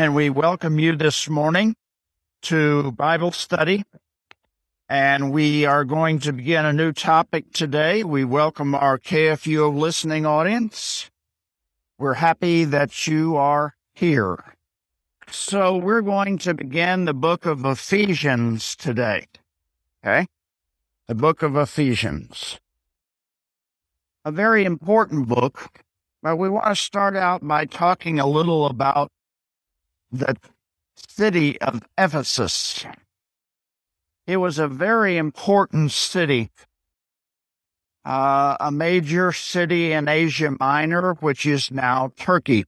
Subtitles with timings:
[0.00, 1.76] and we welcome you this morning
[2.40, 3.84] to Bible study.
[4.88, 8.02] And we are going to begin a new topic today.
[8.02, 11.10] We welcome our KFUO listening audience.
[11.98, 14.42] We're happy that you are here.
[15.30, 19.26] So we're going to begin the book of Ephesians today.
[20.02, 20.26] Okay?
[21.08, 22.58] The book of Ephesians.
[24.24, 25.82] A very important book,
[26.22, 29.12] but we want to start out by talking a little about
[30.10, 30.36] the
[31.08, 32.84] city of Ephesus.
[34.26, 36.50] It was a very important city,
[38.04, 42.64] uh, a major city in Asia Minor, which is now Turkey.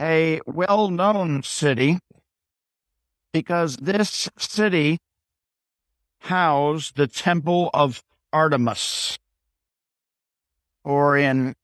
[0.00, 1.98] A well known city
[3.32, 4.98] because this city
[6.20, 9.18] housed the temple of Artemis,
[10.84, 11.54] or in,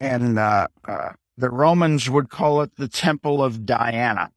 [0.00, 4.30] in uh, uh, the Romans would call it the Temple of Diana.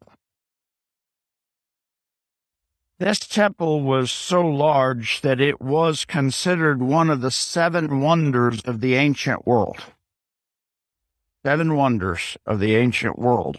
[2.98, 8.80] This temple was so large that it was considered one of the seven wonders of
[8.80, 9.80] the ancient world.
[11.46, 13.58] Seven wonders of the ancient world.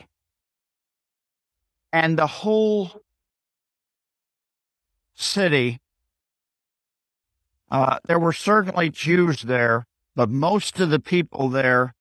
[1.92, 3.02] And the whole
[5.14, 5.80] city,
[7.70, 11.94] uh, there were certainly Jews there, but most of the people there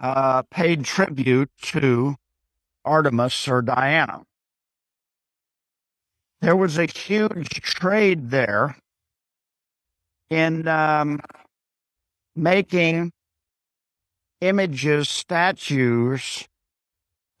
[0.00, 2.16] uh, paid tribute to
[2.84, 4.22] Artemis or Diana.
[6.40, 8.76] There was a huge trade there
[10.30, 11.20] in um,
[12.34, 13.12] making
[14.40, 16.48] images, statues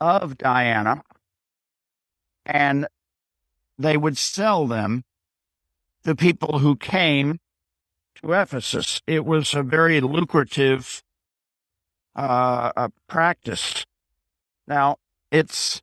[0.00, 1.02] of Diana,
[2.44, 2.86] and
[3.78, 5.02] they would sell them
[6.04, 7.38] to people who came
[8.16, 9.00] to Ephesus.
[9.06, 11.02] It was a very lucrative
[12.16, 13.84] uh, a practice.
[14.66, 14.96] Now,
[15.30, 15.82] it's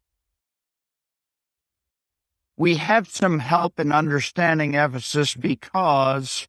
[2.58, 6.48] we have some help in understanding Ephesus because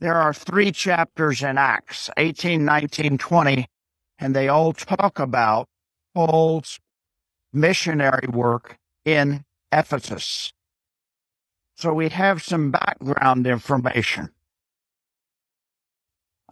[0.00, 3.66] there are three chapters in Acts 18, 19, 20,
[4.18, 5.68] and they all talk about
[6.14, 6.80] Paul's
[7.52, 10.52] missionary work in Ephesus.
[11.76, 14.30] So we have some background information.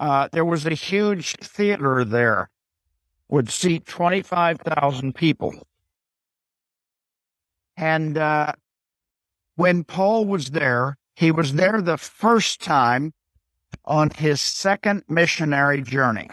[0.01, 2.49] Uh, there was a huge theater there,
[3.29, 5.53] would seat 25,000 people.
[7.77, 8.53] And uh,
[9.57, 13.13] when Paul was there, he was there the first time
[13.85, 16.31] on his second missionary journey.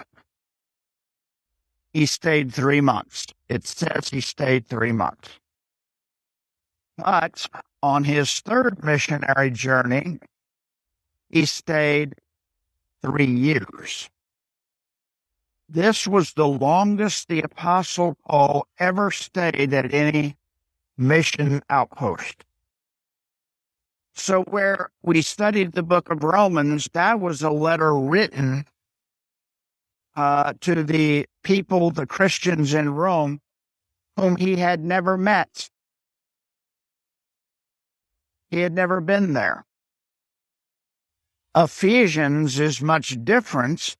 [1.91, 3.25] He stayed three months.
[3.49, 5.29] It says he stayed three months.
[6.97, 7.47] But
[7.83, 10.19] on his third missionary journey,
[11.29, 12.15] he stayed
[13.01, 14.09] three years.
[15.69, 20.38] This was the longest the Apostle Paul ever stayed at any
[20.97, 22.45] mission outpost.
[24.13, 28.65] So, where we studied the book of Romans, that was a letter written
[30.15, 33.39] uh, to the people, the Christians in Rome,
[34.15, 35.69] whom he had never met.
[38.49, 39.66] He had never been there.
[41.57, 43.98] Ephesians is much different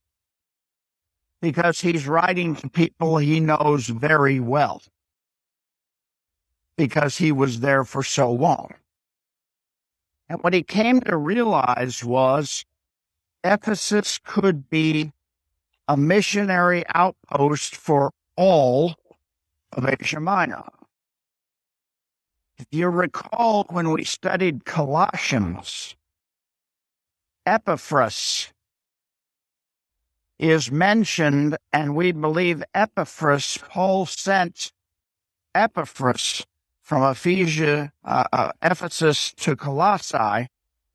[1.42, 4.84] because he's writing to people he knows very well
[6.78, 8.76] because he was there for so long.
[10.30, 12.64] And what he came to realize was
[13.44, 15.12] Ephesus could be
[15.88, 18.94] a missionary outpost for all
[19.72, 20.62] of Asia Minor.
[22.60, 25.96] If you recall when we studied Colossians,
[27.48, 28.52] Epaphras
[30.38, 34.74] is mentioned, and we believe Epaphras, Paul sent
[35.56, 36.46] Epaphras
[36.82, 40.50] from Ephesia, uh, uh, Ephesus to Colossae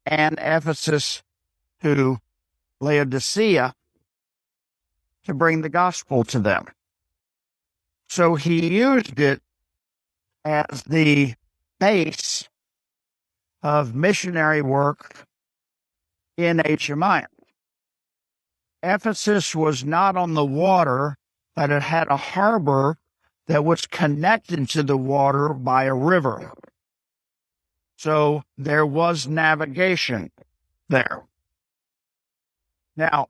[0.05, 1.23] and Ephesus
[1.83, 2.19] to
[2.81, 3.75] Laodicea
[5.25, 6.67] to bring the gospel to them.
[8.11, 9.41] So he used it
[10.45, 11.33] as the
[11.81, 12.47] base
[13.63, 15.27] of missionary work
[16.45, 16.63] in
[16.99, 17.29] Minor.
[18.83, 21.17] Ephesus was not on the water,
[21.55, 22.99] but it had a harbor
[23.47, 26.53] that was connected to the water by a river.
[27.97, 30.31] So there was navigation
[30.89, 31.23] there.
[32.97, 33.29] Now,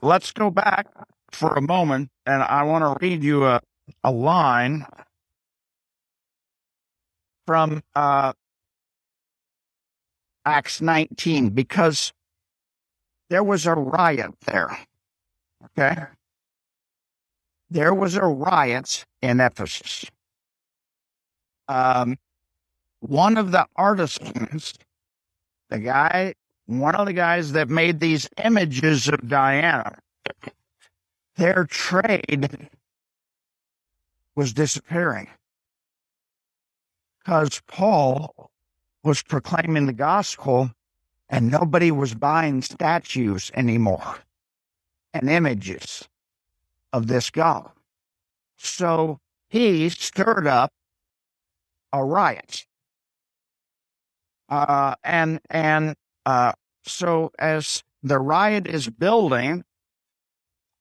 [0.00, 0.86] let's go back
[1.32, 3.60] for a moment, and I want to read you a,
[4.04, 4.86] a line
[7.46, 8.32] from uh,
[10.44, 12.12] Acts 19 because
[13.28, 14.76] there was a riot there.
[15.78, 15.96] Okay.
[17.70, 20.06] there was a riot in Ephesus.
[21.68, 22.16] Um,
[23.00, 24.74] one of the artisans,
[25.68, 26.34] the guy,
[26.66, 29.98] one of the guys that made these images of Diana,
[31.36, 32.70] their trade
[34.36, 35.28] was disappearing
[37.18, 38.50] because Paul
[39.02, 40.70] was proclaiming the gospel
[41.28, 44.18] and nobody was buying statues anymore
[45.12, 46.08] and images
[46.92, 47.70] of this God.
[48.56, 50.72] So he stirred up
[51.92, 52.66] a riot.
[54.48, 56.52] Uh, and and uh,
[56.84, 59.64] so as the riot is building,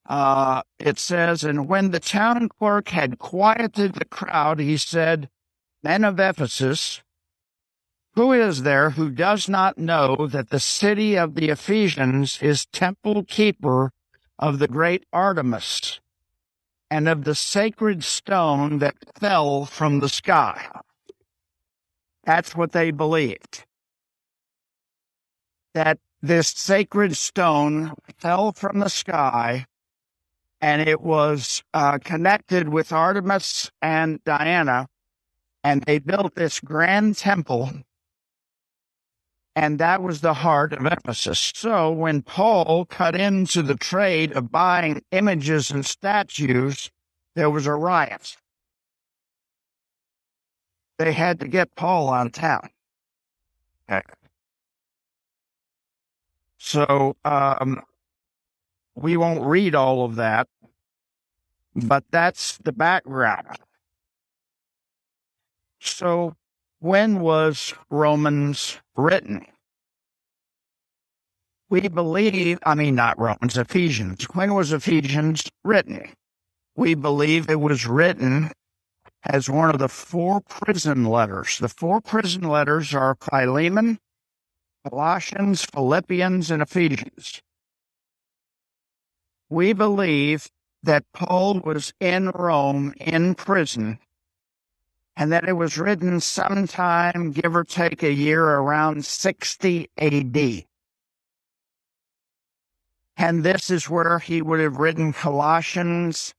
[0.07, 5.29] uh, it says, and when the town clerk had quieted the crowd, he said,
[5.81, 7.01] Men of Ephesus,
[8.15, 13.23] who is there who does not know that the city of the Ephesians is temple
[13.23, 13.91] keeper
[14.39, 15.99] of the great Artemis
[16.89, 20.67] and of the sacred stone that fell from the sky?
[22.23, 23.65] That's what they believed.
[25.73, 29.65] That this sacred stone fell from the sky
[30.61, 34.87] and it was uh, connected with Artemis and Diana.
[35.63, 37.71] And they built this grand temple.
[39.55, 41.53] And that was the heart of Ephesus.
[41.55, 46.91] So when Paul cut into the trade of buying images and statues,
[47.35, 48.35] there was a riot
[50.97, 52.69] they had to get Paul out of town.
[56.57, 57.81] So um,
[58.95, 60.47] we won't read all of that,
[61.75, 63.57] but that's the background.
[65.79, 66.35] So
[66.79, 69.45] when was Romans written?
[71.69, 74.25] We believe, I mean, not Romans, Ephesians.
[74.33, 76.09] When was Ephesians written?
[76.75, 78.51] We believe it was written
[79.23, 81.57] as one of the four prison letters.
[81.57, 83.97] The four prison letters are Philemon,
[84.87, 87.41] Colossians, Philippians, and Ephesians.
[89.49, 90.49] We believe
[90.83, 93.97] that Paul was in Rome in prison
[95.17, 100.65] and that it was written sometime, give or take a year, around 60 AD.
[103.17, 106.33] And this is where he would have written Colossians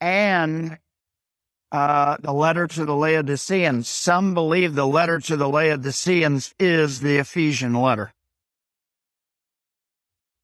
[0.00, 0.78] and
[1.72, 3.88] uh, the letter to the Laodiceans.
[3.88, 8.12] Some believe the letter to the Laodiceans is the Ephesian letter.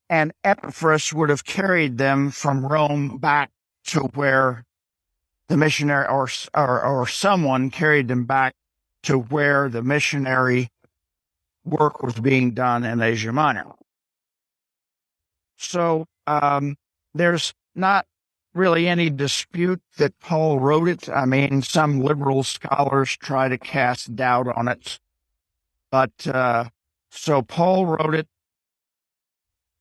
[0.09, 3.50] And Epaphras would have carried them from Rome back
[3.87, 4.64] to where
[5.49, 8.55] the missionary or, or, or someone carried them back
[9.05, 10.69] to where the missionary
[11.64, 13.66] work was being done in Asia Minor.
[15.57, 16.77] So um,
[17.15, 18.07] there's not
[18.55, 21.09] really any dispute that Paul wrote it.
[21.09, 24.99] I mean, some liberal scholars try to cast doubt on it.
[25.91, 26.65] But uh,
[27.11, 28.29] so Paul wrote it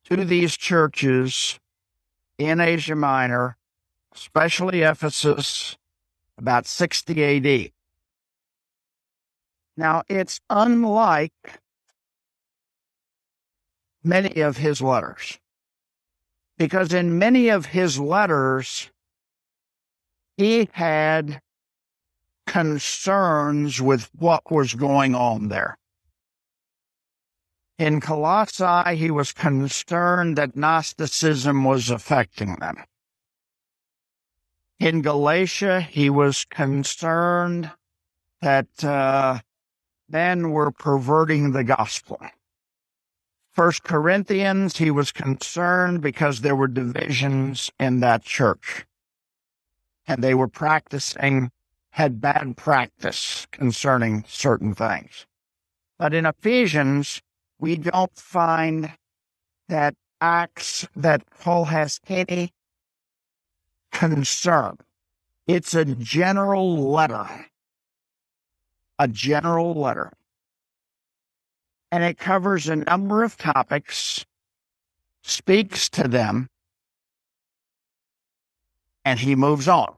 [0.05, 1.59] to these churches
[2.37, 3.57] in Asia Minor,
[4.13, 5.77] especially Ephesus,
[6.37, 7.71] about 60 AD.
[9.77, 11.59] Now, it's unlike
[14.03, 15.39] many of his letters
[16.57, 18.89] because in many of his letters,
[20.37, 21.41] he had
[22.47, 25.77] concerns with what was going on there.
[27.77, 32.77] In Colossae, he was concerned that Gnosticism was affecting them.
[34.79, 37.71] In Galatia, he was concerned
[38.41, 39.39] that uh,
[40.09, 42.19] men were perverting the gospel.
[43.55, 48.85] First Corinthians, he was concerned because there were divisions in that church.
[50.05, 51.51] And they were practicing,
[51.91, 55.25] had bad practice concerning certain things.
[55.97, 57.21] But in Ephesians,
[57.57, 58.91] we don't find
[59.69, 62.51] that acts that Paul has any
[63.93, 64.79] concern.
[65.47, 67.29] It's a general letter.
[68.99, 70.11] A general letter
[71.95, 74.25] and it covers a number of topics,
[75.23, 76.49] speaks to them,
[79.05, 79.95] and he moves on.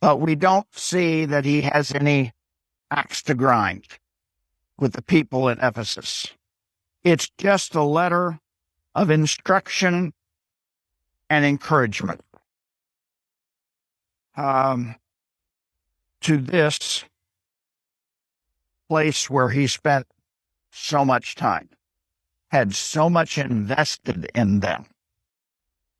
[0.00, 2.32] But we don't see that he has any
[2.92, 3.88] axe to grind
[4.78, 6.28] with the people in Ephesus.
[7.02, 8.38] It's just a letter
[8.94, 10.12] of instruction
[11.28, 12.20] and encouragement
[14.36, 14.94] um,
[16.20, 17.04] to this
[18.88, 20.06] place where he spent
[20.74, 21.70] so much time,
[22.50, 24.86] had so much invested in them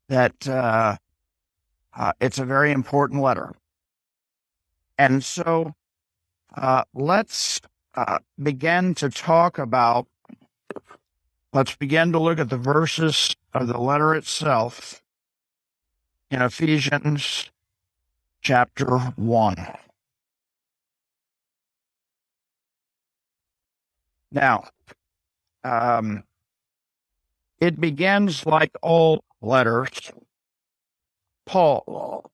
[0.09, 0.97] that uh,
[1.97, 3.55] Uh, it's a very important letter.
[4.97, 5.75] And so
[6.55, 7.61] uh, let's
[7.95, 10.07] uh, begin to talk about,
[11.53, 15.01] let's begin to look at the verses of the letter itself
[16.29, 17.49] in Ephesians
[18.41, 19.55] chapter 1.
[24.31, 24.65] Now,
[25.63, 26.23] um,
[27.59, 30.11] it begins like all letters.
[31.45, 32.31] Paul,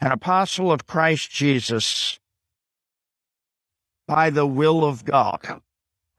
[0.00, 2.18] an apostle of Christ Jesus,
[4.06, 5.60] by the will of God.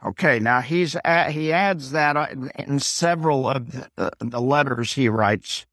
[0.05, 5.65] Okay, now he's at, he adds that in several of the, the letters he writes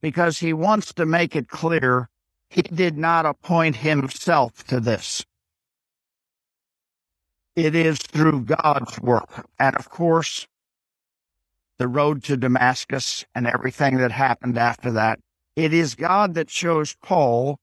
[0.00, 2.08] because he wants to make it clear
[2.50, 5.24] he did not appoint himself to this.
[7.54, 9.46] It is through God's work.
[9.58, 10.46] And of course,
[11.78, 15.18] the road to Damascus and everything that happened after that.
[15.56, 17.58] It is God that chose Paul,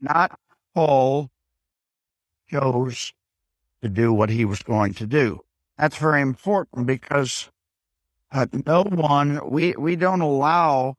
[0.00, 0.38] not
[0.74, 1.30] Paul
[2.50, 3.12] chose
[3.80, 5.40] to do what he was going to do.
[5.78, 7.50] That's very important because
[8.30, 10.96] uh, no one, we, we don't allow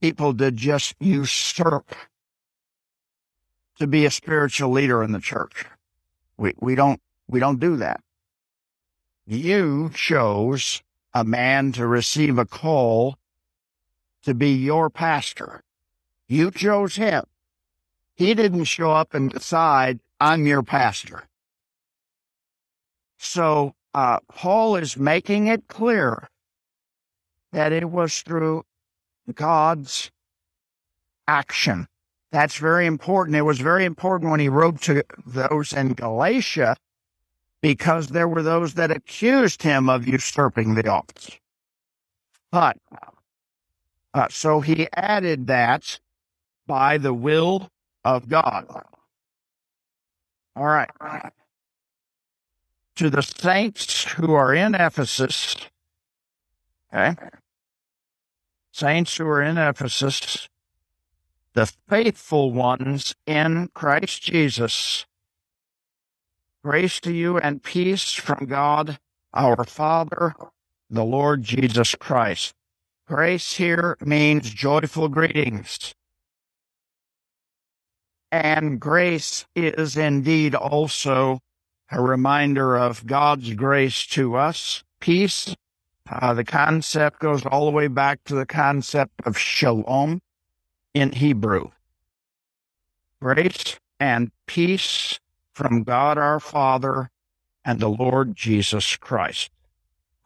[0.00, 1.94] people to just usurp
[3.78, 5.66] to be a spiritual leader in the church.
[6.38, 8.00] We, we don't we don't do that.
[9.26, 13.16] You chose a man to receive a call
[14.22, 15.62] to be your pastor.
[16.28, 17.24] You chose him.
[18.14, 21.24] He didn't show up and decide, I'm your pastor.
[23.18, 26.28] So uh, Paul is making it clear
[27.52, 28.64] that it was through
[29.34, 30.10] God's
[31.26, 31.88] action.
[32.30, 33.36] That's very important.
[33.36, 36.76] It was very important when he wrote to those in Galatia
[37.66, 41.36] because there were those that accused him of usurping the office.
[42.52, 42.76] But
[44.14, 45.98] uh, so he added that
[46.68, 47.68] by the will
[48.04, 48.66] of God.
[50.54, 50.88] All right.
[52.94, 55.56] To the saints who are in Ephesus,
[56.94, 57.16] okay,
[58.70, 60.48] saints who are in Ephesus,
[61.54, 65.04] the faithful ones in Christ Jesus,
[66.66, 68.98] Grace to you and peace from God
[69.32, 70.34] our Father,
[70.90, 72.54] the Lord Jesus Christ.
[73.06, 75.94] Grace here means joyful greetings.
[78.32, 81.38] And grace is indeed also
[81.92, 84.82] a reminder of God's grace to us.
[84.98, 85.54] Peace,
[86.10, 90.20] uh, the concept goes all the way back to the concept of shalom
[90.94, 91.70] in Hebrew.
[93.20, 95.20] Grace and peace
[95.56, 97.08] from God our Father
[97.64, 99.50] and the Lord Jesus Christ.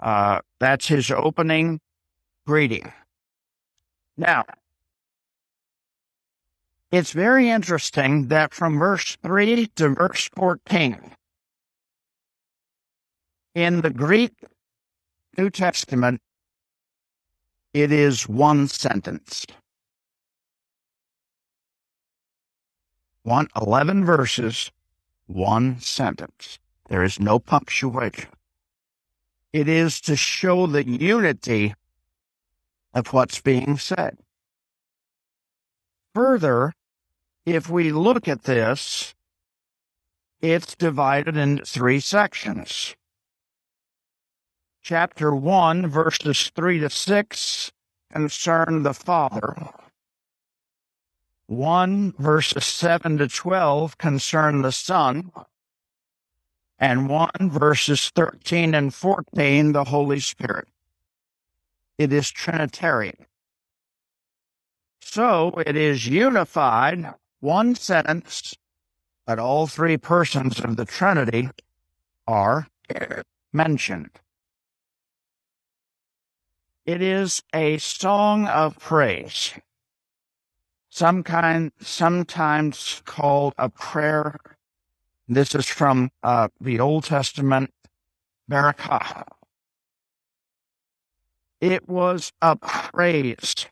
[0.00, 1.80] Uh, that's his opening
[2.48, 2.92] greeting.
[4.16, 4.44] Now,
[6.90, 10.98] it's very interesting that from verse 3 to verse 14,
[13.54, 14.32] in the Greek
[15.38, 16.20] New Testament,
[17.72, 19.46] it is one sentence.
[23.22, 24.72] One, 11 verses,
[25.30, 26.58] one sentence.
[26.88, 28.30] There is no punctuation.
[29.52, 31.74] It is to show the unity
[32.92, 34.18] of what's being said.
[36.14, 36.72] Further,
[37.46, 39.14] if we look at this,
[40.40, 42.96] it's divided into three sections.
[44.82, 47.72] Chapter 1, verses 3 to 6
[48.12, 49.54] concern the Father.
[51.50, 55.32] 1 verses 7 to 12 concern the Son,
[56.78, 60.68] and 1 verses 13 and 14 the Holy Spirit.
[61.98, 63.26] It is Trinitarian.
[65.00, 68.54] So it is unified, one sentence,
[69.26, 71.48] but all three persons of the Trinity
[72.28, 72.68] are
[73.52, 74.10] mentioned.
[76.86, 79.54] It is a song of praise
[80.90, 84.36] some kind, sometimes called a prayer.
[85.28, 87.72] This is from uh, the Old Testament,
[88.50, 89.24] Barakah.
[91.60, 93.66] It was a praise.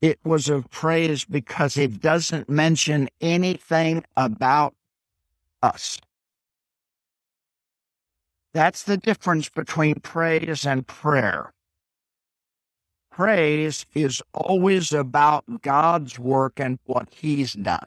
[0.00, 4.74] It was a praise because it doesn't mention anything about
[5.62, 5.98] us.
[8.52, 11.53] That's the difference between praise and prayer
[13.14, 17.86] praise is always about God's work and what He's done.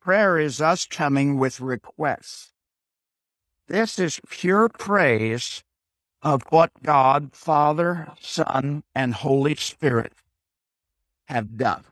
[0.00, 2.52] Prayer is us coming with requests.
[3.68, 5.62] This is pure praise
[6.20, 10.14] of what God, Father, Son, and Holy Spirit
[11.26, 11.84] have done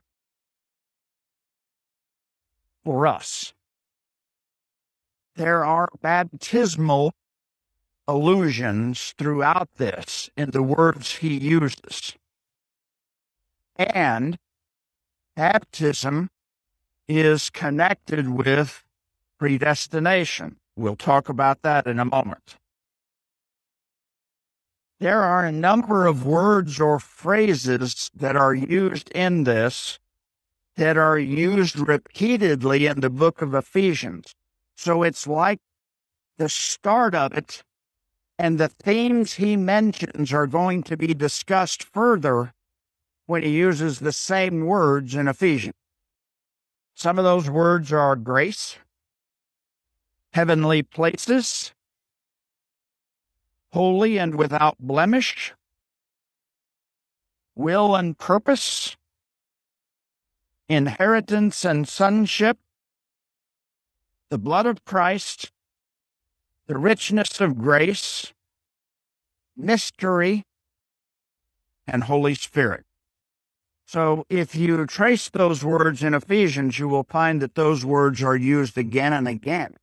[2.85, 3.55] for us.
[5.37, 7.15] There are baptismal
[8.09, 12.17] allusions throughout this in the words he uses.
[13.77, 14.39] And
[15.37, 16.31] baptism
[17.07, 18.83] is connected with
[19.39, 20.57] predestination.
[20.75, 22.57] We'll talk about that in a moment.
[25.01, 30.01] There are a number of words or phrases that are used in this
[30.77, 34.35] that are used repeatedly in the book of Ephesians.
[34.77, 35.59] So it's like
[36.39, 37.63] the start of it,
[38.39, 42.53] and the themes he mentions are going to be discussed further
[43.27, 45.75] when he uses the same words in Ephesians.
[46.95, 48.79] Some of those words are grace,
[50.33, 51.73] heavenly places,
[53.73, 55.53] holy and without blemish,
[57.55, 58.97] will and purpose,
[60.69, 62.59] inheritance and sonship,
[64.31, 65.51] the blood of Christ,
[66.69, 68.33] the richness of grace,
[69.57, 70.45] mystery,
[71.87, 72.85] and Holy Spirit.
[73.87, 78.37] So if you trace those words in Ephesians, you will find that those words are
[78.37, 79.77] used again and again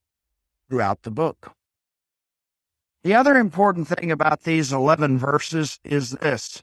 [0.69, 1.54] throughout the book.
[3.04, 6.62] The other important thing about these 11 verses is this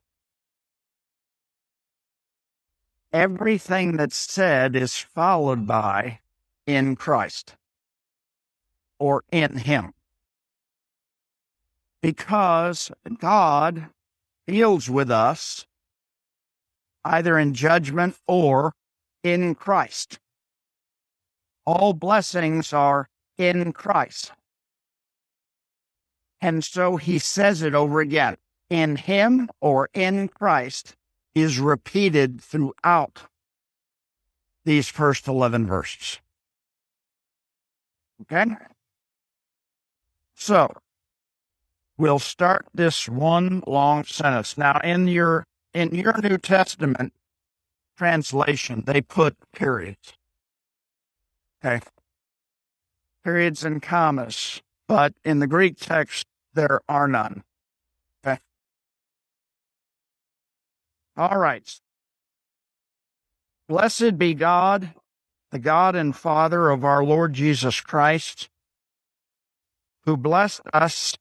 [3.12, 6.20] everything that's said is followed by
[6.66, 7.56] in Christ
[9.00, 9.92] or in Him.
[12.02, 13.88] Because God
[14.46, 15.66] deals with us
[17.04, 18.74] either in judgment or
[19.22, 20.18] in Christ.
[21.64, 24.32] All blessings are in Christ.
[26.40, 28.36] And so he says it over again
[28.68, 30.96] in Him or in Christ
[31.34, 33.22] is repeated throughout
[34.64, 36.20] these first 11 verses.
[38.22, 38.46] Okay?
[40.34, 40.72] So,
[42.02, 44.58] we'll start this one long sentence.
[44.58, 47.12] Now, in your in your New Testament
[47.96, 50.14] translation, they put periods.
[51.64, 51.80] Okay.
[53.22, 54.60] Periods and commas.
[54.88, 57.44] But in the Greek text, there are none.
[58.26, 58.40] Okay.
[61.16, 61.72] All right.
[63.68, 64.92] Blessed be God,
[65.52, 68.50] the God and Father of our Lord Jesus Christ,
[70.04, 71.16] who blessed us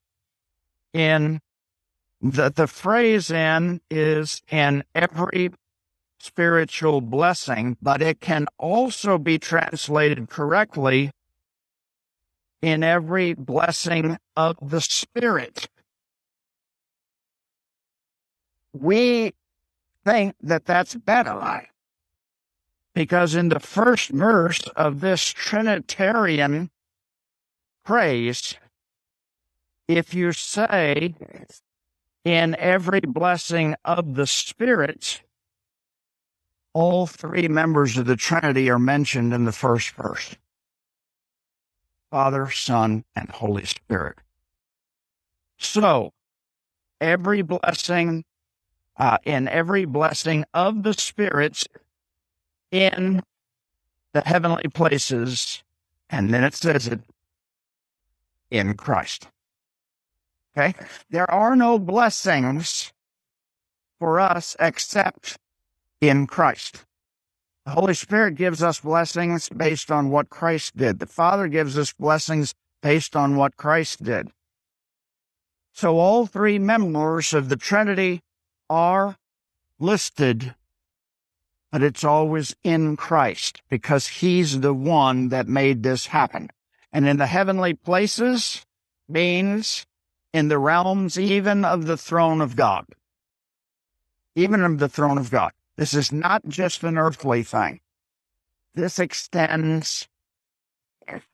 [0.92, 1.40] in
[2.20, 5.50] the, the phrase in is in every
[6.20, 11.10] spiritual blessing, but it can also be translated correctly
[12.62, 15.68] in every blessing of the Spirit.
[18.72, 19.34] We
[20.04, 21.66] think that that's better.
[22.94, 26.70] Because in the first verse of this Trinitarian
[27.84, 28.54] praise,
[29.96, 31.14] if you say,
[32.24, 35.22] in every blessing of the Spirit,
[36.74, 40.36] all three members of the Trinity are mentioned in the first verse
[42.10, 44.18] Father, Son, and Holy Spirit.
[45.56, 46.12] So,
[47.00, 48.24] every blessing
[48.96, 51.66] uh, in every blessing of the spirits
[52.70, 53.22] in
[54.12, 55.62] the heavenly places.
[56.10, 57.00] And then it says it
[58.50, 59.28] in Christ.
[60.56, 60.74] Okay.
[61.10, 62.92] There are no blessings
[63.98, 65.38] for us except
[66.00, 66.84] in Christ.
[67.64, 70.98] The Holy Spirit gives us blessings based on what Christ did.
[70.98, 74.30] The Father gives us blessings based on what Christ did.
[75.72, 78.20] So all three members of the Trinity
[78.68, 79.16] are
[79.78, 80.54] listed,
[81.70, 86.50] but it's always in Christ because he's the one that made this happen.
[86.92, 88.66] And in the heavenly places
[89.08, 89.86] means
[90.32, 92.86] in the realms even of the throne of God.
[94.34, 95.52] Even of the throne of God.
[95.76, 97.80] This is not just an earthly thing.
[98.74, 100.08] This extends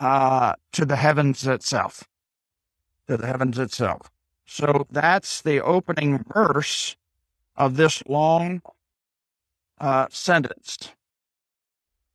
[0.01, 2.05] uh, to the heavens itself.
[3.07, 4.11] To the heavens itself.
[4.47, 6.97] So that's the opening verse
[7.57, 8.63] of this long
[9.79, 10.79] uh, sentence.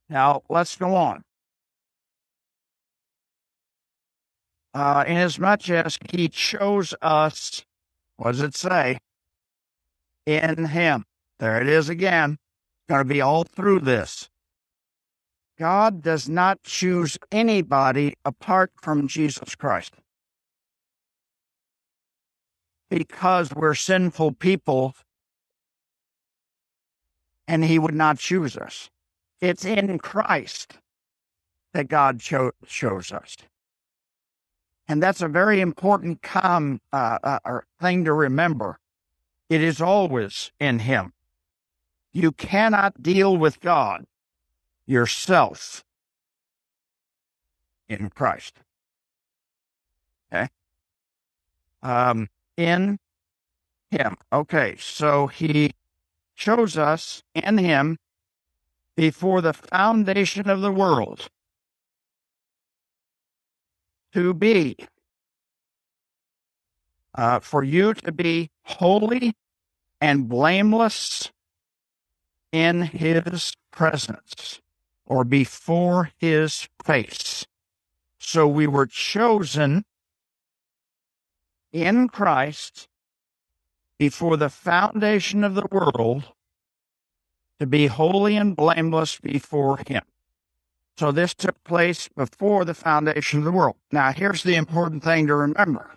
[0.09, 1.23] Now, let's go on.
[4.73, 7.63] Uh, inasmuch as he chose us,
[8.17, 8.97] what does it say?
[10.25, 11.05] In him.
[11.39, 12.33] There it is again.
[12.33, 14.29] It's going to be all through this.
[15.59, 19.93] God does not choose anybody apart from Jesus Christ.
[22.93, 24.93] because we're sinful people
[27.47, 28.91] and he would not choose us.
[29.41, 30.77] It's in Christ
[31.73, 33.35] that God cho- chose us.
[34.87, 38.79] And that's a very important com, uh, uh, thing to remember.
[39.49, 41.13] It is always in Him.
[42.11, 44.05] You cannot deal with God
[44.85, 45.83] yourself
[47.87, 48.59] in Christ.
[50.31, 50.49] Okay.
[51.81, 52.99] Um, in
[53.89, 54.17] Him.
[54.31, 54.75] Okay.
[54.79, 55.73] So He
[56.35, 57.97] chose us in Him
[58.95, 61.29] before the foundation of the world
[64.13, 64.77] to be,
[67.15, 69.33] uh, for you to be holy
[69.99, 71.31] and blameless
[72.51, 74.61] in his presence
[75.05, 77.45] or before his face.
[78.19, 79.83] So we were chosen
[81.71, 82.87] in Christ
[83.97, 86.31] before the foundation of the world
[87.59, 90.03] to be holy and blameless before him.
[90.97, 93.75] So this took place before the foundation of the world.
[93.91, 95.91] Now, here's the important thing to remember.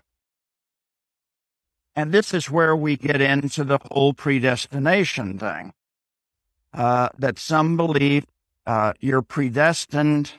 [1.95, 5.73] And this is where we get into the whole predestination thing.
[6.73, 8.27] Uh, that some believe
[8.67, 10.33] uh, you're predestined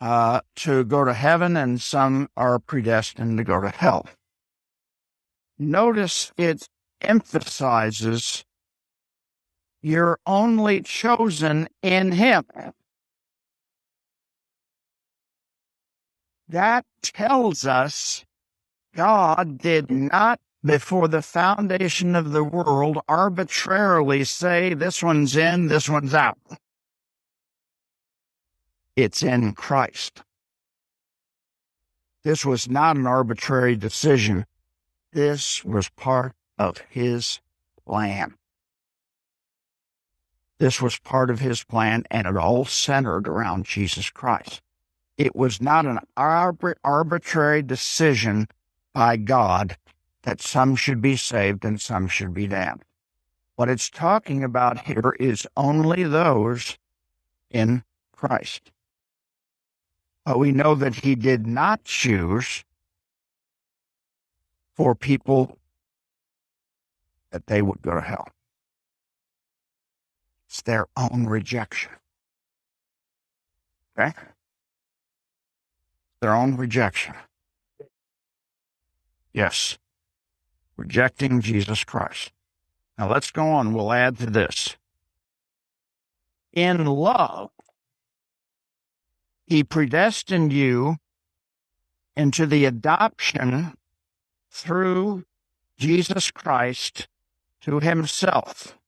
[0.00, 4.06] uh, to go to heaven and some are predestined to go to hell.
[5.58, 6.68] Notice it
[7.00, 8.44] emphasizes
[9.80, 12.44] you're only chosen in Him.
[16.52, 18.26] That tells us
[18.94, 25.88] God did not, before the foundation of the world, arbitrarily say, this one's in, this
[25.88, 26.38] one's out.
[28.94, 30.22] It's in Christ.
[32.22, 34.44] This was not an arbitrary decision.
[35.10, 37.40] This was part of his
[37.86, 38.34] plan.
[40.58, 44.60] This was part of his plan, and it all centered around Jesus Christ.
[45.18, 48.48] It was not an arbitrary decision
[48.92, 49.76] by God
[50.22, 52.84] that some should be saved and some should be damned.
[53.56, 56.78] What it's talking about here is only those
[57.50, 58.70] in Christ.
[60.24, 62.64] But we know that he did not choose
[64.74, 65.58] for people
[67.30, 68.28] that they would go to hell.
[70.48, 71.90] It's their own rejection.
[73.98, 74.12] Okay?
[76.22, 77.14] Their own rejection.
[79.34, 79.76] Yes,
[80.76, 82.32] rejecting Jesus Christ.
[82.96, 83.74] Now let's go on.
[83.74, 84.76] We'll add to this.
[86.52, 87.50] In love,
[89.46, 90.96] he predestined you
[92.16, 93.74] into the adoption
[94.48, 95.24] through
[95.76, 97.08] Jesus Christ
[97.62, 98.78] to himself,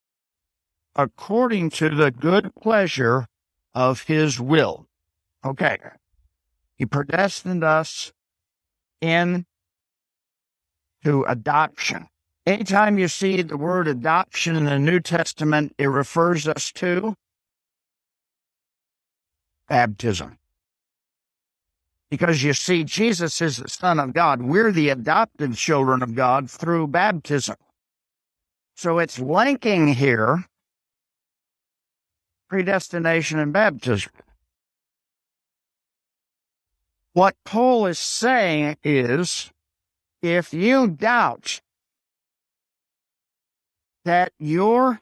[0.95, 3.27] according to the good pleasure
[3.75, 4.87] of his will.
[5.45, 5.79] Okay.
[6.85, 8.13] He predestined us
[9.01, 9.47] in
[11.03, 12.09] to adoption.
[12.45, 17.15] Anytime you see the word adoption in the New Testament, it refers us to
[19.67, 20.37] baptism.
[22.11, 24.43] Because you see, Jesus is the Son of God.
[24.43, 27.57] We're the adopted children of God through baptism.
[28.77, 30.45] So it's linking here
[32.51, 34.13] predestination and baptism.
[37.15, 39.53] What Paul is saying is
[40.21, 41.61] if you doubt
[44.05, 45.01] that your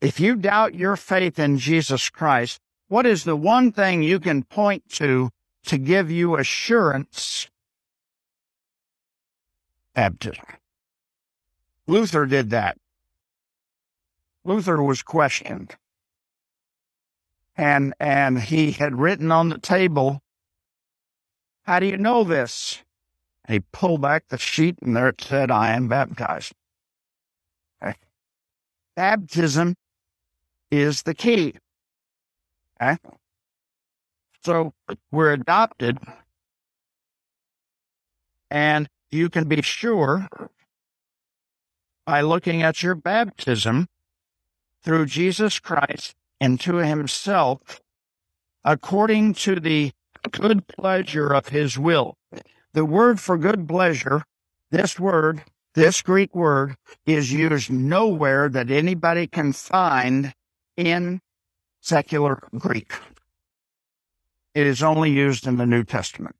[0.00, 4.42] if you doubt your faith in Jesus Christ, what is the one thing you can
[4.42, 5.30] point to
[5.66, 7.48] to give you assurance?
[9.94, 10.44] Baptism.
[11.86, 12.76] Luther did that.
[14.44, 15.76] Luther was questioned.
[17.56, 20.20] And and he had written on the table
[21.64, 22.82] how do you know this?
[23.48, 26.52] he pulled back the sheet and there it said, I am baptized.
[27.82, 27.96] Okay.
[28.94, 29.74] Baptism
[30.70, 31.54] is the key.
[32.80, 32.96] Okay.
[34.44, 34.72] So
[35.10, 35.98] we're adopted
[38.50, 40.28] and you can be sure
[42.06, 43.88] by looking at your baptism
[44.82, 47.80] through Jesus Christ into himself
[48.64, 49.92] according to the
[50.30, 52.16] good pleasure of his will.
[52.72, 54.24] The word for good pleasure,
[54.70, 55.42] this word,
[55.74, 60.34] this Greek word, is used nowhere that anybody can find
[60.76, 61.20] in
[61.80, 62.92] secular Greek.
[64.54, 66.36] It is only used in the New Testament.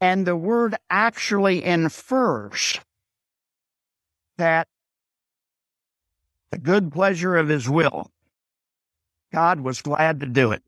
[0.00, 2.80] And the word actually infers
[4.36, 4.68] that
[6.50, 8.10] the good pleasure of his will,
[9.32, 10.62] God was glad to do it.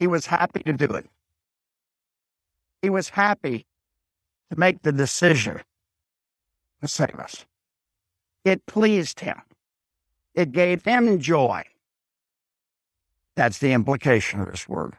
[0.00, 1.06] He was happy to do it.
[2.80, 3.66] He was happy
[4.50, 5.60] to make the decision
[6.80, 7.44] to save us.
[8.42, 9.42] It pleased him.
[10.34, 11.64] It gave him joy.
[13.36, 14.96] That's the implication of this word.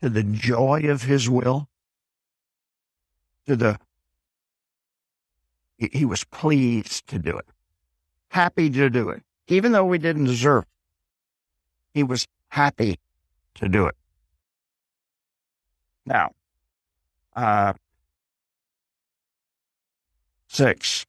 [0.00, 1.68] To the joy of his will,
[3.46, 3.80] to the,
[5.76, 7.46] he, was pleased to do it,
[8.28, 10.68] happy to do it, even though we didn't deserve it.
[11.94, 12.98] He was happy
[13.56, 13.94] to do it.
[16.04, 16.30] Now,
[17.34, 17.72] uh,
[20.48, 21.04] six.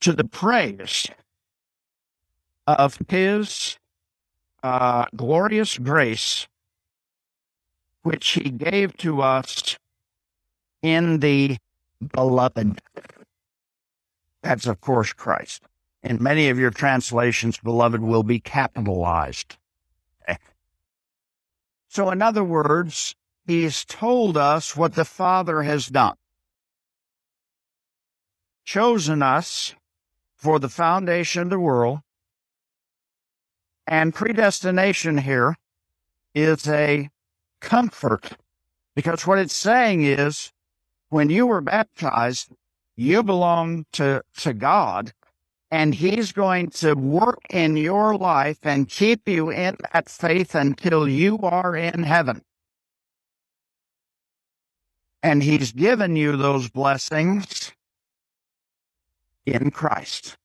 [0.00, 1.06] To the praise
[2.66, 3.78] of his
[4.62, 6.46] uh, glorious grace,
[8.02, 9.78] which he gave to us
[10.82, 11.56] in the
[12.12, 12.80] beloved.
[14.42, 15.62] That's, of course, Christ.
[16.04, 19.56] In many of your translations, beloved will be capitalized.
[21.88, 23.14] So, in other words,
[23.46, 26.16] he's told us what the Father has done.
[28.66, 29.74] Chosen us
[30.36, 32.00] for the foundation of the world.
[33.86, 35.56] And predestination here
[36.34, 37.08] is a
[37.62, 38.32] comfort
[38.94, 40.52] because what it's saying is
[41.08, 42.50] when you were baptized,
[42.94, 45.14] you belong to, to God
[45.74, 51.08] and he's going to work in your life and keep you in that faith until
[51.08, 52.40] you are in heaven.
[55.20, 57.72] And he's given you those blessings
[59.46, 60.36] in Christ,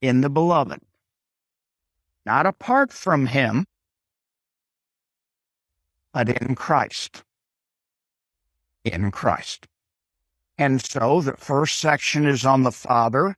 [0.00, 0.80] in the beloved,
[2.24, 3.66] not apart from him,
[6.14, 7.24] but in Christ.
[8.86, 9.66] In Christ.
[10.56, 13.36] And so the first section is on the Father,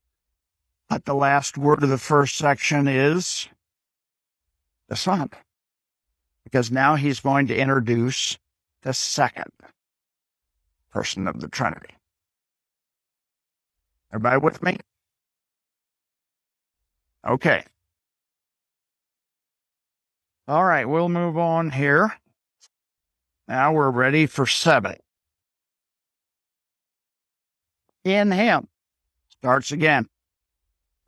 [0.89, 3.49] but the last word of the first section is
[4.89, 5.31] the Son,
[6.45, 8.39] because now he's going to introduce
[8.83, 9.51] the second
[10.91, 11.95] person of the Trinity.
[14.13, 14.77] Everybody with me?
[17.27, 17.65] Okay.
[20.47, 22.13] All right, we'll move on here.
[23.49, 24.97] Now we're ready for seven.
[28.05, 28.69] In Him.
[29.31, 30.09] Starts again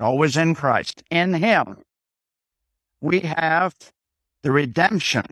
[0.01, 1.03] always in Christ.
[1.11, 1.79] In Him,
[3.01, 3.75] we have
[4.43, 5.27] the redemption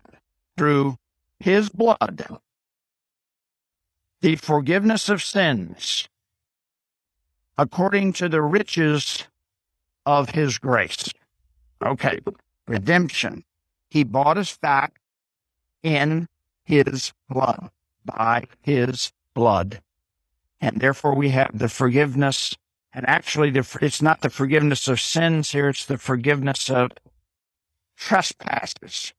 [0.57, 0.97] through
[1.41, 2.27] His blood,
[4.21, 6.09] the forgiveness of sins,
[7.59, 9.25] according to the riches
[10.07, 11.09] of His grace.
[11.85, 12.21] Okay,
[12.67, 13.45] redemption.
[13.91, 15.01] He bought us back
[15.83, 16.29] in
[16.65, 17.71] His blood,
[18.05, 19.81] by His blood.
[20.61, 22.57] And therefore, we have the forgiveness
[22.95, 23.53] and actually,
[23.83, 26.93] it's not the forgiveness of sins here, it's the forgiveness of
[27.97, 29.13] trespasses.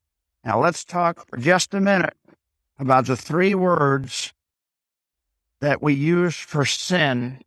[0.45, 2.15] Now, let's talk for just a minute
[2.79, 4.33] about the three words
[5.59, 7.41] that we use for sin,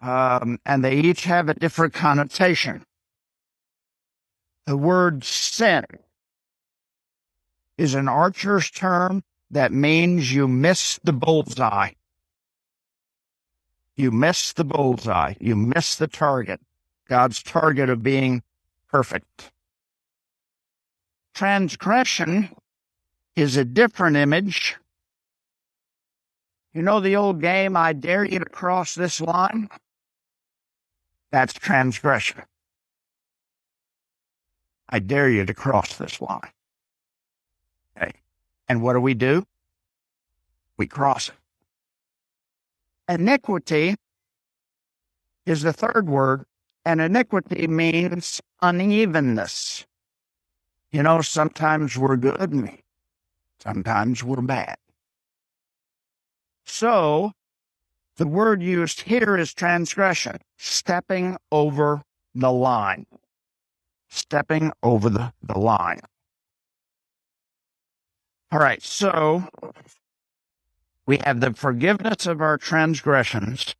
[0.00, 2.84] um, and they each have a different connotation.
[4.66, 5.84] The word sin
[7.78, 11.90] is an archer's term that means you miss the bullseye.
[13.96, 15.34] You miss the bullseye.
[15.40, 16.60] You miss the target,
[17.08, 18.42] God's target of being
[18.90, 19.52] perfect.
[21.34, 22.50] Transgression
[23.36, 24.76] is a different image.
[26.74, 29.68] You know the old game, I dare you to cross this line?
[31.30, 32.42] That's transgression.
[34.88, 36.50] I dare you to cross this line.
[37.96, 38.12] Okay.
[38.68, 39.46] And what do we do?
[40.76, 41.34] We cross it.
[43.12, 43.96] Iniquity
[45.44, 46.46] is the third word,
[46.86, 49.84] and iniquity means unevenness.
[50.90, 52.78] You know, sometimes we're good,
[53.62, 54.76] sometimes we're bad.
[56.64, 57.32] So,
[58.16, 62.00] the word used here is transgression, stepping over
[62.34, 63.04] the line.
[64.08, 66.00] Stepping over the, the line.
[68.50, 69.44] All right, so
[71.12, 73.76] we have the forgiveness of our transgressions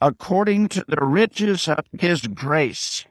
[0.00, 3.06] according to the riches of his grace.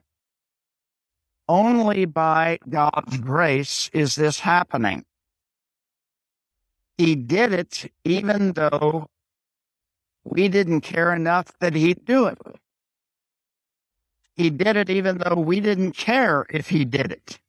[1.50, 5.06] Only by God's grace is this happening.
[6.98, 9.08] He did it even though
[10.26, 12.40] we didn't care enough that he'd do it.
[14.36, 17.40] He did it even though we didn't care if he did it.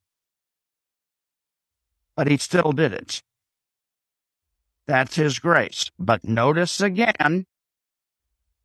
[2.16, 3.22] but he still did it.
[4.86, 5.90] That's his grace.
[5.98, 7.46] But notice again,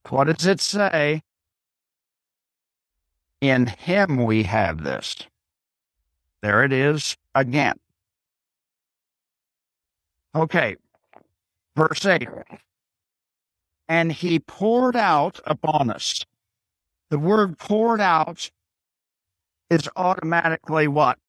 [0.10, 1.21] what does it say?
[3.39, 5.15] In him we have this.
[6.41, 7.80] There it is again.
[10.36, 10.75] Okay,
[11.75, 12.27] verse 8.
[13.88, 16.25] And he poured out upon us.
[17.10, 18.51] The word poured out
[19.69, 21.19] is automatically what?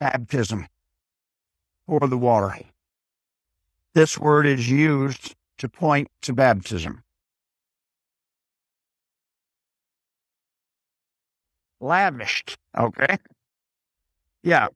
[0.00, 0.66] Baptism
[1.86, 2.56] or the water.
[3.94, 7.04] This word is used to point to baptism.
[11.80, 13.18] Lavished, okay?
[14.42, 14.68] Yeah.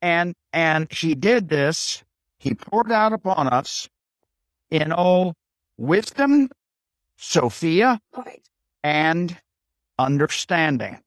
[0.00, 2.04] And and he did this,
[2.38, 3.88] he poured out upon us
[4.70, 5.34] in all
[5.76, 6.50] wisdom,
[7.16, 8.00] Sophia,
[8.82, 9.36] and
[9.98, 11.00] understanding.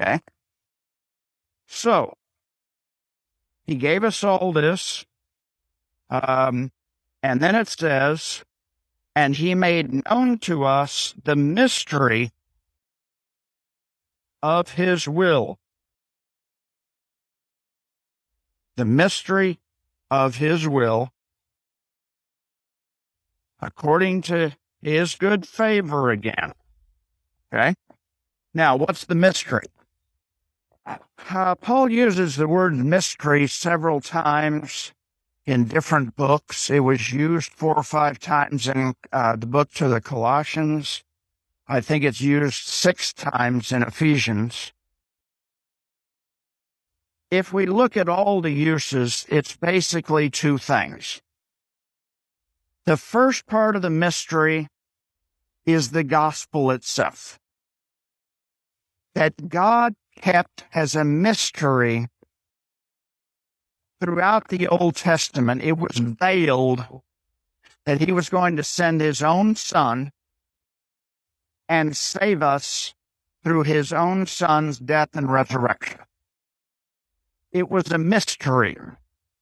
[0.00, 0.20] Okay?
[1.66, 2.14] So,
[3.66, 5.04] he gave us all this.
[6.10, 6.70] Um,
[7.22, 8.44] and then it says,
[9.16, 12.32] and he made known to us the mystery
[14.42, 15.58] of his will.
[18.76, 19.60] The mystery
[20.10, 21.12] of his will,
[23.60, 26.52] according to his good favor again.
[27.52, 27.74] Okay?
[28.52, 29.66] Now, what's the mystery?
[30.86, 34.92] Uh, Paul uses the word mystery several times
[35.46, 36.70] in different books.
[36.70, 41.02] It was used four or five times in uh, the book to the Colossians.
[41.66, 44.72] I think it's used six times in Ephesians.
[47.30, 51.20] If we look at all the uses, it's basically two things.
[52.86, 54.68] The first part of the mystery
[55.64, 57.38] is the gospel itself.
[59.14, 62.08] That God kept as a mystery
[64.04, 65.62] throughout the Old Testament.
[65.62, 66.84] It was veiled
[67.86, 70.12] that he was going to send his own son
[71.70, 72.94] and save us
[73.42, 76.00] through his own son's death and resurrection.
[77.50, 78.76] It was a mystery.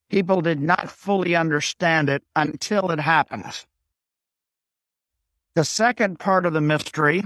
[0.08, 3.64] People did not fully understand it until it happened.
[5.56, 7.24] The second part of the mystery,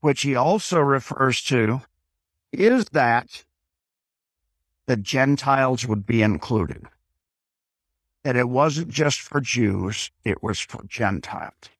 [0.00, 1.82] which he also refers to,
[2.52, 3.44] is that
[4.92, 6.84] the Gentiles would be included.
[8.24, 11.70] That it wasn't just for Jews, it was for Gentiles.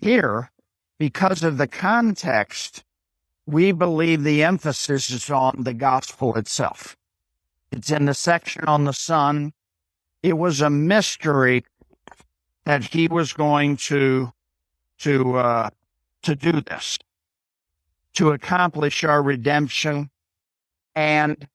[0.00, 0.50] Here,
[0.98, 2.82] because of the context,
[3.46, 6.96] we believe the emphasis is on the gospel itself.
[7.70, 9.52] It's in the section on the Son.
[10.20, 11.64] It was a mystery
[12.64, 14.32] that he was going to
[14.98, 15.70] to uh,
[16.22, 16.98] to do this
[18.14, 20.10] to accomplish our redemption
[20.96, 21.46] and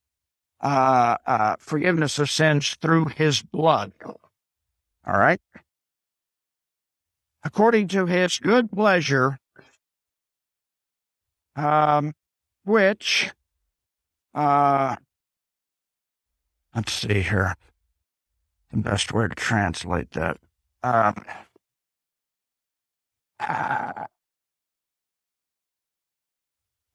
[0.62, 3.92] uh, uh, forgiveness of sins through his blood.
[4.04, 5.40] All right?
[7.44, 9.40] According to his good pleasure,
[11.56, 12.14] um,
[12.64, 13.30] which,
[14.34, 14.96] uh,
[16.74, 17.56] let's see here,
[18.70, 20.38] the best way to translate that.
[20.84, 21.24] Um,
[23.40, 24.04] uh,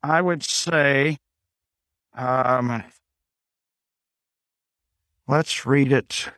[0.02, 1.18] I would say,
[2.14, 2.84] um,
[5.28, 6.30] let's read it.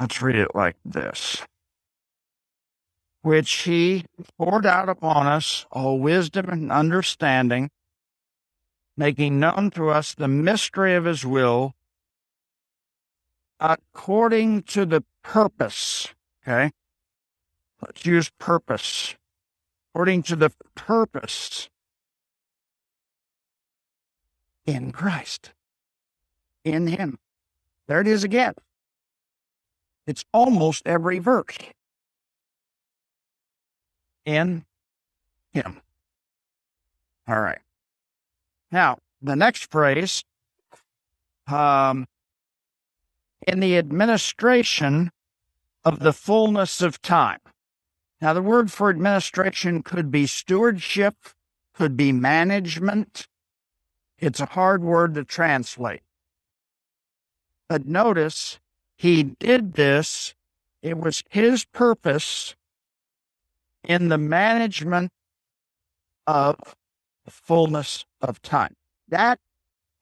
[0.00, 1.42] Let's read it like this.
[3.22, 4.04] Which he
[4.38, 7.70] poured out upon us all wisdom and understanding,
[8.96, 11.74] making known to us the mystery of his will,
[13.60, 16.08] according to the purpose.
[16.42, 16.70] Okay?
[17.80, 19.16] Let's use purpose.
[19.94, 21.70] According to the purpose
[24.66, 25.52] in Christ,
[26.64, 27.18] in Him.
[27.86, 28.54] There it is again.
[30.06, 31.56] It's almost every verse.
[34.24, 34.64] In
[35.52, 35.80] Him.
[37.28, 37.60] All right.
[38.70, 40.24] Now, the next phrase,
[41.46, 42.06] um,
[43.46, 45.10] in the administration
[45.84, 47.40] of the fullness of time.
[48.20, 51.14] Now, the word for administration could be stewardship,
[51.74, 53.28] could be management,
[54.18, 56.00] it's a hard word to translate.
[57.68, 58.58] But notice
[58.96, 60.34] he did this,
[60.82, 62.54] it was his purpose
[63.82, 65.12] in the management
[66.26, 66.76] of
[67.24, 68.76] the fullness of time.
[69.08, 69.40] That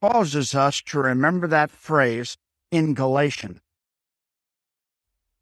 [0.01, 2.37] causes us to remember that phrase
[2.71, 3.61] in Galatians.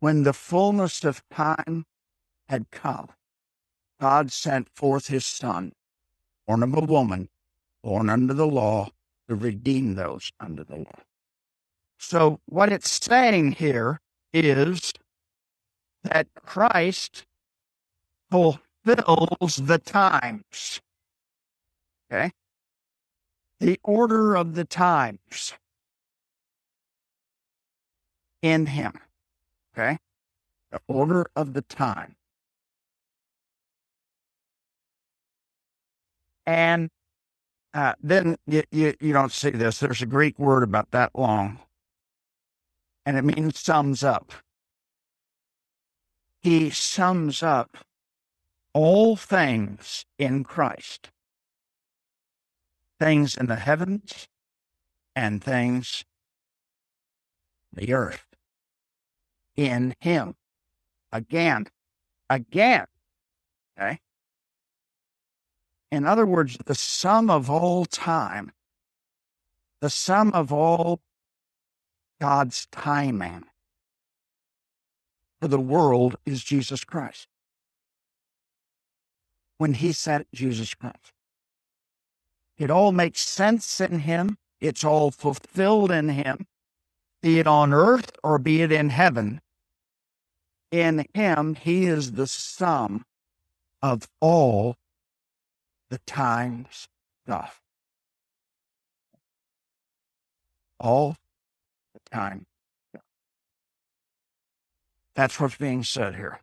[0.00, 1.86] When the fullness of time
[2.48, 3.08] had come,
[4.00, 5.72] God sent forth his son,
[6.46, 7.28] born of a woman,
[7.82, 8.88] born under the law
[9.28, 11.00] to redeem those under the law.
[12.02, 14.00] So, what it's saying here
[14.32, 14.94] is
[16.02, 17.26] that Christ
[18.30, 20.80] fulfills the times.
[22.10, 22.32] Okay?
[23.60, 25.52] The order of the times
[28.40, 28.94] in Him.
[29.74, 29.98] Okay?
[30.72, 32.16] The order of the time.
[36.46, 36.88] And
[37.74, 39.80] uh, then you, you, you don't see this.
[39.80, 41.58] There's a Greek word about that long,
[43.10, 44.32] and it means sums up.
[46.42, 47.78] He sums up
[48.72, 51.10] all things in Christ.
[53.00, 54.28] Things in the heavens
[55.16, 56.04] and things
[57.72, 58.26] the earth.
[59.56, 60.36] In him.
[61.10, 61.66] Again.
[62.28, 62.86] Again.
[63.76, 63.98] Okay?
[65.90, 68.52] In other words, the sum of all time,
[69.80, 71.00] the sum of all
[72.20, 73.44] God's timing
[75.40, 77.26] for the world is Jesus Christ.
[79.58, 81.12] When he said Jesus Christ,
[82.58, 84.36] it all makes sense in him.
[84.60, 86.46] It's all fulfilled in him,
[87.22, 89.40] be it on earth or be it in heaven.
[90.70, 93.04] In him, he is the sum
[93.82, 94.76] of all
[95.88, 96.86] the times
[97.24, 97.60] stuff.
[100.78, 101.16] All
[102.12, 102.46] time.
[105.14, 106.40] That's what's being said here.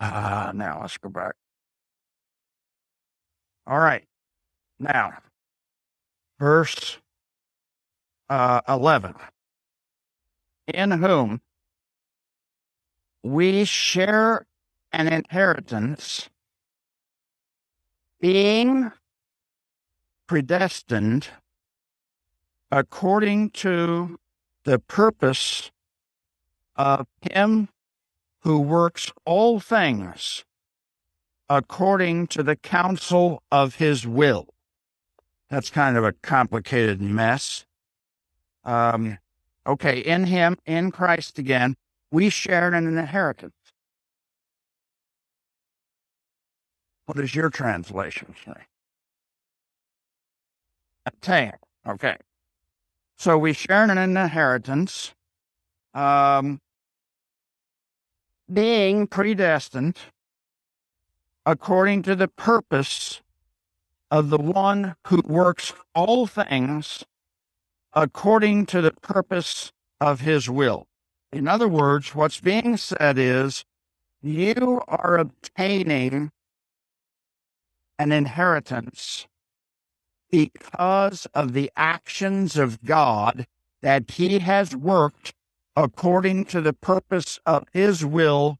[0.00, 1.34] Uh, now let's go back.
[3.66, 4.04] All right.
[4.78, 5.12] Now,
[6.38, 6.98] verse
[8.28, 9.14] uh, 11.
[10.66, 11.40] In whom
[13.22, 14.46] we share
[14.92, 16.28] an inheritance,
[18.20, 18.92] being
[20.26, 21.28] predestined
[22.70, 24.18] according to
[24.64, 25.70] the purpose
[26.76, 27.68] of Him
[28.40, 30.44] who works all things
[31.48, 34.48] according to the counsel of His will.
[35.50, 37.64] That's kind of a complicated mess.
[38.64, 39.18] Um,
[39.66, 41.76] okay, in Him, in Christ again,
[42.10, 43.54] we share in an inheritance.
[47.06, 48.62] What does your translation say?
[51.06, 51.52] Attain.
[51.86, 52.16] Okay.
[53.16, 55.14] So we share an inheritance,
[55.94, 56.60] um,
[58.52, 59.98] being predestined
[61.46, 63.22] according to the purpose
[64.10, 67.04] of the one who works all things
[67.92, 70.86] according to the purpose of his will.
[71.32, 73.64] In other words, what's being said is
[74.22, 76.30] you are obtaining
[77.98, 79.26] an inheritance
[80.30, 83.46] because of the actions of God
[83.82, 85.34] that he has worked
[85.76, 88.58] according to the purpose of his will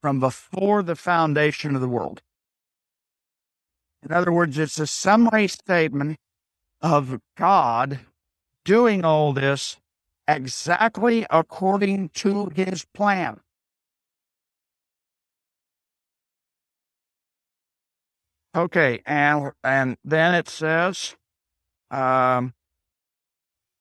[0.00, 2.22] from before the foundation of the world.
[4.02, 6.18] In other words, it's a summary statement
[6.80, 8.00] of God
[8.64, 9.76] doing all this
[10.28, 13.40] exactly according to his plan.
[18.58, 21.14] Okay, and and then it says,
[21.92, 22.54] um,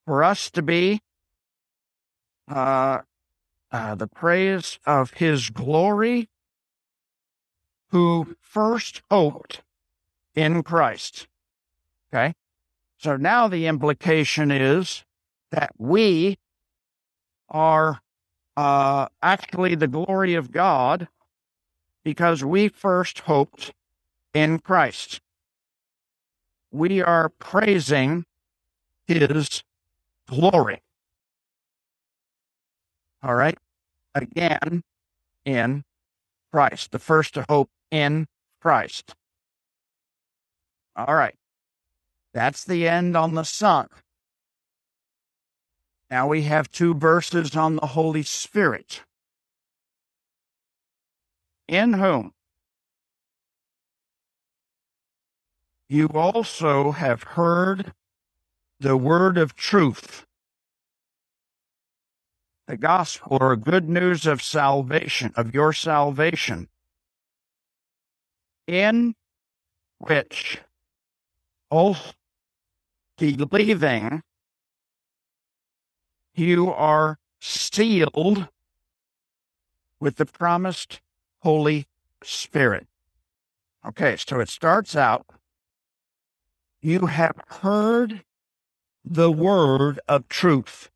[0.05, 1.01] for us to be
[2.47, 2.99] uh,
[3.71, 6.29] uh, the praise of His glory,
[7.89, 9.63] who first hoped
[10.35, 11.27] in Christ.
[12.13, 12.35] Okay,
[12.99, 15.05] so now the implication is
[15.49, 16.37] that we
[17.49, 17.99] are
[18.55, 21.07] uh, actually the glory of God
[22.03, 23.73] because we first hoped
[24.37, 25.19] in Christ.
[26.71, 28.23] We are praising
[29.07, 29.63] his
[30.29, 30.83] glory.
[33.23, 33.57] All right.
[34.13, 34.83] Again,
[35.43, 35.83] in
[36.53, 38.27] Christ, the first to hope in
[38.61, 39.15] Christ.
[40.95, 41.35] All right.
[42.31, 43.87] That's the end on the Son.
[46.11, 49.01] Now we have two verses on the Holy Spirit.
[51.67, 52.33] In whom
[55.89, 57.93] you also have heard
[58.79, 60.25] the word of truth,
[62.67, 66.67] the gospel or good news of salvation, of your salvation,
[68.67, 69.15] in
[69.99, 70.59] which
[71.69, 71.95] all
[73.17, 74.21] believing
[76.35, 78.47] you are sealed
[79.99, 81.01] with the promised
[81.39, 81.87] Holy
[82.23, 82.87] Spirit.
[83.85, 85.25] Okay, so it starts out
[86.87, 88.23] you have heard
[89.03, 90.89] the word of truth,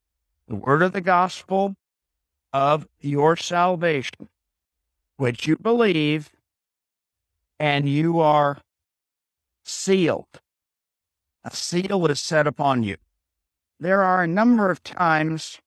[0.48, 1.76] the word of the gospel
[2.54, 4.30] of your salvation,
[5.18, 6.30] which you believe,
[7.60, 8.60] and you are
[9.66, 10.40] sealed.
[11.44, 12.96] A seal is set upon you.
[13.78, 15.60] There are a number of times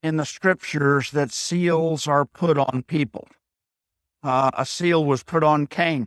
[0.00, 3.26] in the scriptures that seals are put on people.
[4.22, 6.06] Uh, a seal was put on Cain.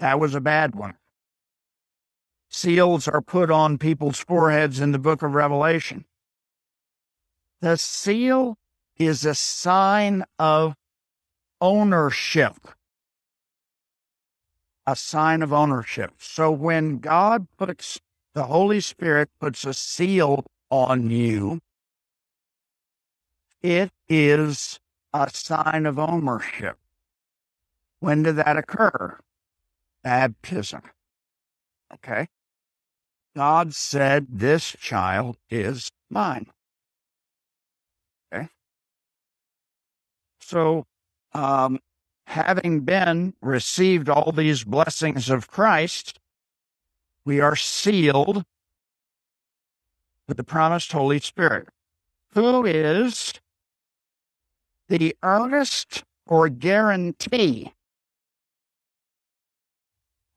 [0.00, 0.96] That was a bad one.
[2.52, 6.04] Seals are put on people's foreheads in the book of Revelation.
[7.60, 8.56] The seal
[8.98, 10.74] is a sign of
[11.60, 12.56] ownership.
[14.84, 16.14] A sign of ownership.
[16.18, 18.00] So when God puts,
[18.34, 21.60] the Holy Spirit puts a seal on you,
[23.62, 24.80] it is
[25.12, 26.78] a sign of ownership.
[28.00, 29.20] When did that occur?
[30.02, 30.82] Baptism.
[31.94, 32.26] Okay.
[33.34, 36.46] God said, This child is mine.
[38.32, 38.48] Okay.
[40.40, 40.86] So,
[41.32, 41.78] um,
[42.26, 46.18] having been received all these blessings of Christ,
[47.24, 48.44] we are sealed
[50.26, 51.68] with the promised Holy Spirit,
[52.34, 53.34] who is
[54.88, 57.72] the earnest or guarantee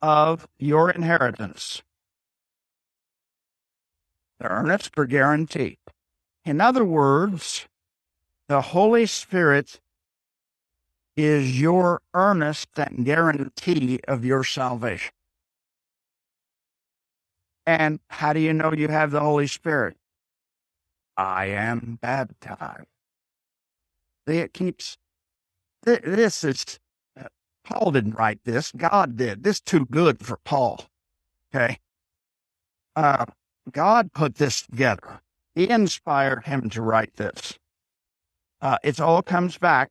[0.02, 1.82] of your inheritance.
[4.40, 5.78] The earnest or guarantee.
[6.44, 7.66] In other words,
[8.48, 9.80] the Holy Spirit
[11.16, 15.12] is your earnest and guarantee of your salvation.
[17.66, 19.96] And how do you know you have the Holy Spirit?
[21.16, 22.86] I am baptized
[24.26, 24.96] it keeps
[25.84, 26.78] this is
[27.20, 27.24] uh,
[27.64, 28.72] Paul didn't write this.
[28.72, 29.42] God did.
[29.44, 30.86] This too good for Paul.
[31.54, 31.78] Okay.
[32.96, 33.26] Uh,
[33.70, 35.20] God put this together.
[35.54, 37.58] He inspired him to write this.
[38.60, 39.90] Uh, it all comes back.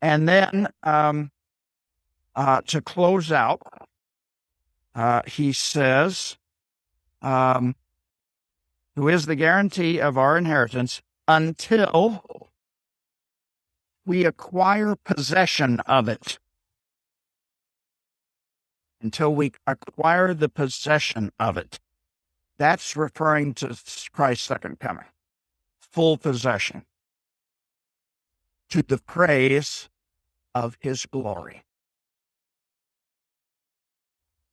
[0.00, 1.30] And then um,
[2.36, 3.62] uh, to close out,
[4.94, 6.36] uh, he says,
[7.22, 7.74] um,
[8.94, 12.22] who is the guarantee of our inheritance until
[14.06, 16.38] we acquire possession of it.
[19.00, 21.80] Until we acquire the possession of it.
[22.58, 23.76] That's referring to
[24.12, 25.04] Christ's second coming.
[25.80, 26.84] Full possession.
[28.70, 29.88] To the praise
[30.54, 31.64] of his glory.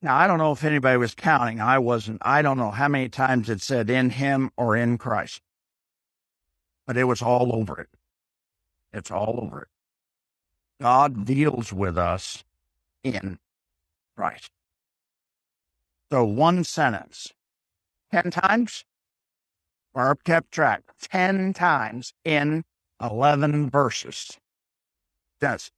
[0.01, 1.61] Now, I don't know if anybody was counting.
[1.61, 2.21] I wasn't.
[2.23, 5.41] I don't know how many times it said in him or in Christ,
[6.87, 7.89] but it was all over it.
[8.91, 9.67] It's all over it.
[10.81, 12.43] God deals with us
[13.03, 13.37] in
[14.17, 14.49] Christ.
[16.11, 17.31] So one sentence,
[18.11, 18.83] 10 times,
[19.93, 22.63] Barb kept track, 10 times in
[23.01, 24.37] 11 verses.
[25.41, 25.71] Yes.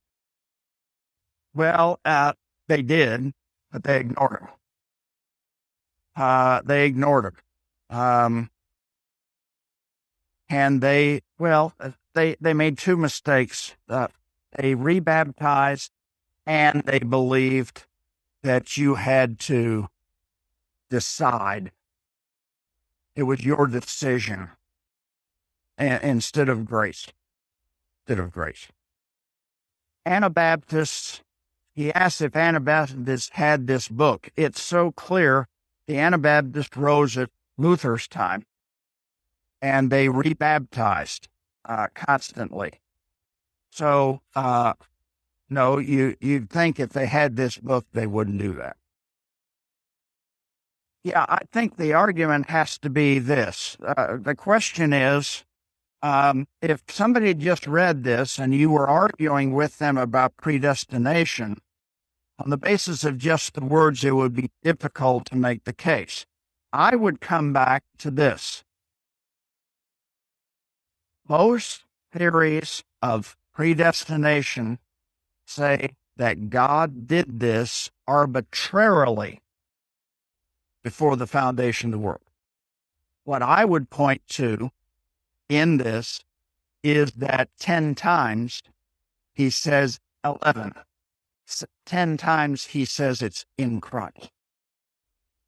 [1.53, 2.34] Well, uh,
[2.67, 3.34] they did,
[3.71, 4.49] but they ignored him.
[6.15, 7.97] Uh, they ignored him.
[7.97, 8.49] Um,
[10.49, 13.75] and they, well, uh, they, they made two mistakes.
[13.89, 14.07] Uh,
[14.55, 15.91] they rebaptized
[16.45, 17.86] and they believed
[18.43, 19.88] that you had to
[20.89, 21.71] decide.
[23.16, 24.49] It was your decision
[25.78, 27.07] and, instead of grace.
[28.05, 28.68] Instead of grace.
[30.05, 31.22] Anabaptists,
[31.74, 34.30] he asked if Anabaptists had this book.
[34.36, 35.47] It's so clear.
[35.88, 38.45] The Anabaptists rose at Luther's time
[39.61, 41.30] and they rebaptized
[41.66, 42.82] uh, constantly.
[43.72, 44.74] So, uh,
[45.49, 48.76] no, you, you'd think if they had this book, they wouldn't do that.
[51.04, 53.78] Yeah, I think the argument has to be this.
[53.86, 55.43] Uh, the question is
[56.01, 61.58] um, if somebody just read this and you were arguing with them about predestination,
[62.39, 66.26] on the basis of just the words, it would be difficult to make the case.
[66.72, 68.64] I would come back to this.
[71.30, 74.80] Most theories of predestination
[75.45, 79.42] say that God did this arbitrarily
[80.84, 82.21] before the foundation of the world.
[83.23, 84.71] What I would point to
[85.49, 86.23] in this
[86.84, 88.61] is that 10 times
[89.34, 90.73] he says 11.
[91.86, 94.31] 10 times he says it's in Christ.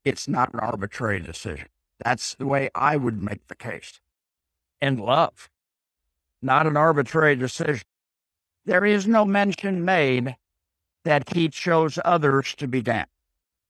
[0.03, 1.67] It's not an arbitrary decision.
[2.03, 3.99] That's the way I would make the case.
[4.81, 5.49] In love
[6.45, 7.83] not an arbitrary decision.
[8.65, 10.35] There is no mention made
[11.03, 13.07] that he chose others to be damned.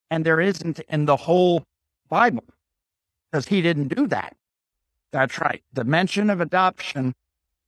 [0.10, 1.64] And there isn't in the whole
[2.10, 2.44] Bible.
[3.32, 4.36] because he didn't do that.
[5.12, 5.64] That's right.
[5.74, 7.16] The mention of adoption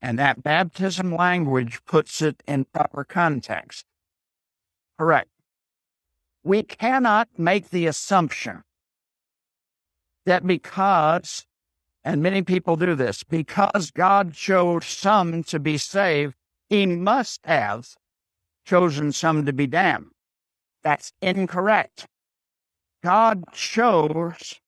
[0.02, 3.86] and that baptism language puts it in proper context.
[4.98, 5.30] Correct.
[6.44, 8.64] We cannot make the assumption
[10.26, 11.46] that because,
[12.04, 16.36] and many people do this, because God chose some to be saved,
[16.70, 17.90] he must have
[18.66, 20.12] chosen some to be damned.
[20.84, 22.08] That's incorrect.
[23.08, 24.60] God chose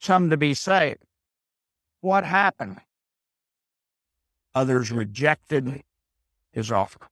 [0.00, 1.04] some to be saved.
[2.00, 2.80] What happened?
[4.52, 5.82] Others rejected
[6.50, 7.06] his offer.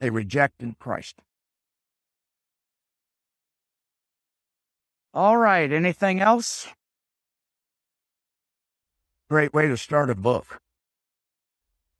[0.00, 1.22] They rejected Christ.
[5.14, 6.68] All right, anything else?
[9.30, 10.60] Great way to start a book.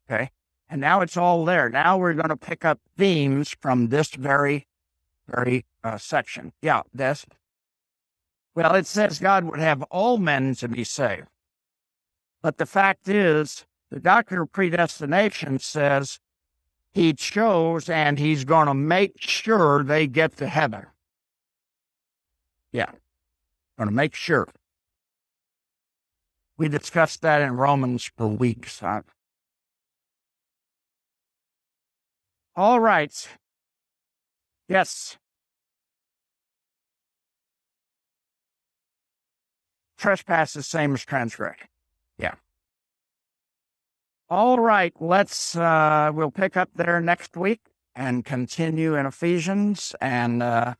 [0.04, 0.32] Okay,
[0.68, 1.70] and now it's all there.
[1.70, 4.66] Now we're going to pick up themes from this very,
[5.26, 6.52] very uh, section.
[6.62, 7.26] Yeah, this.
[8.54, 11.28] Well, it says God would have all men to be saved.
[12.42, 16.20] But the fact is, the doctrine of predestination says
[16.92, 20.86] he chose and he's going to make sure they get to heaven.
[22.72, 22.90] Yeah,
[23.76, 24.48] going to make sure.
[26.56, 28.80] We discussed that in Romans for weeks.
[28.80, 29.02] Huh?
[32.56, 33.28] All right.
[34.68, 35.16] Yes.
[39.98, 41.68] Trespass is the same as transgression.
[42.16, 42.34] Yeah.
[44.30, 47.60] All right, let's uh we'll pick up there next week
[47.94, 50.74] and continue in Ephesians and uh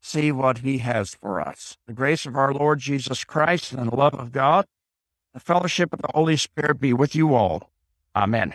[0.00, 1.76] see what he has for us.
[1.86, 4.66] The grace of our Lord Jesus Christ and the love of God,
[5.34, 7.70] the fellowship of the Holy Spirit be with you all.
[8.14, 8.54] Amen.